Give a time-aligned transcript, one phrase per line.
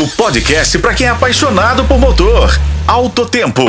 [0.00, 2.56] O podcast para quem é apaixonado por motor.
[2.86, 3.64] Alto Tempo.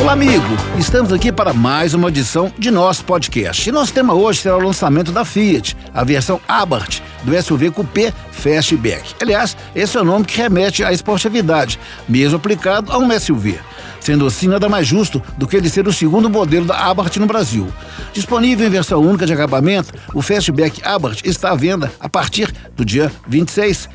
[0.00, 0.42] Olá, amigo!
[0.78, 3.68] Estamos aqui para mais uma edição de nosso podcast.
[3.68, 8.14] E nosso tema hoje será o lançamento da Fiat, a versão Abarth do SUV Coupé
[8.32, 9.14] Fastback.
[9.20, 11.78] Aliás, esse é o nome que remete à esportividade,
[12.08, 13.60] mesmo aplicado a um SUV.
[14.00, 17.26] Sendo assim, nada mais justo do que ele ser o segundo modelo da Abarth no
[17.26, 17.68] Brasil.
[18.12, 22.84] Disponível em versão única de acabamento, o Fastback Abarth está à venda a partir do
[22.84, 23.88] dia 26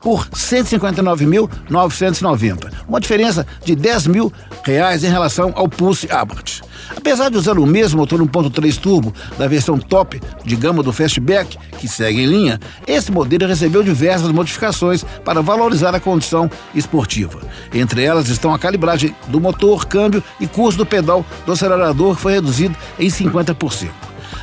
[0.00, 4.30] por 159.990, uma diferença de 10 mil
[4.62, 6.60] reais em relação ao Pulse Abarth.
[6.96, 11.56] Apesar de usar o mesmo motor 1.3 turbo da versão top de gama do Fastback,
[11.78, 17.40] que segue em linha, esse modelo recebeu diversas modificações para valorizar a condição esportiva.
[17.72, 22.22] Entre elas estão a calibragem do motor, câmbio e curso do pedal do acelerador, que
[22.22, 23.88] foi reduzido em 50%.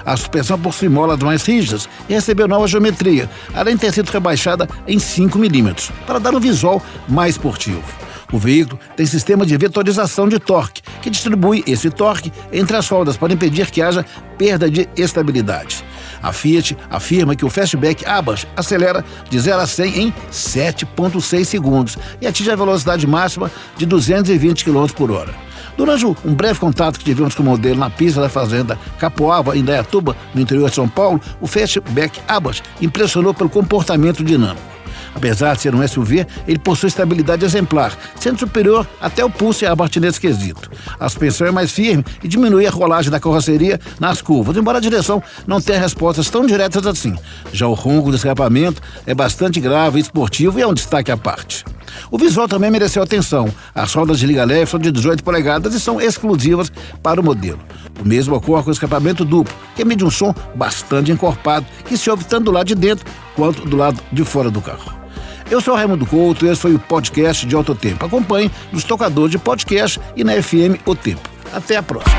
[0.06, 4.68] A suspensão possui molas mais rígidas e recebeu nova geometria, além de ter sido rebaixada
[4.88, 7.84] em 5 milímetros, para dar um visual mais esportivo.
[8.32, 13.18] O veículo tem sistema de vetorização de torque, que distribui esse torque entre as rodas
[13.18, 14.06] para impedir que haja
[14.38, 15.84] perda de estabilidade.
[16.24, 21.98] A Fiat afirma que o Fastback Abarth acelera de 0 a 100 em 7,6 segundos
[22.22, 25.34] e atinge a velocidade máxima de 220 km por hora.
[25.76, 29.64] Durante um breve contato que tivemos com o modelo na pista da fazenda Capoava, em
[29.64, 34.72] Dayatuba, no interior de São Paulo, o Fastback Abbas impressionou pelo comportamento dinâmico.
[35.16, 39.98] Apesar de ser um SUV, ele possui estabilidade exemplar, sendo superior até o Pulse Abarth
[39.98, 40.70] nesse quesito.
[41.00, 44.82] A suspensão é mais firme e diminui a rolagem da carroceria nas curvas, embora a
[44.82, 47.16] direção não tenha respostas tão diretas assim.
[47.52, 51.18] Já o ronco do escapamento é bastante grave e esportivo e é um destaque à
[51.18, 51.66] parte.
[52.10, 53.50] O visual também mereceu atenção.
[53.76, 56.72] As rodas de liga leve são de 18 polegadas e são exclusivas
[57.04, 57.60] para o modelo.
[58.00, 62.10] O mesmo ocorre com o escapamento duplo, que emite um som bastante encorpado, que se
[62.10, 65.01] ouve tanto do lado de dentro quanto do lado de fora do carro.
[65.52, 68.06] Eu sou Raimundo Couto e esse foi o podcast de Alto Tempo.
[68.06, 71.30] Acompanhe nos tocadores de podcast e na FM O Tempo.
[71.52, 72.16] Até a próxima.